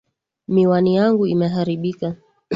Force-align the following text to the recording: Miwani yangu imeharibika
Miwani 0.47 0.95
yangu 0.95 1.27
imeharibika 1.27 2.15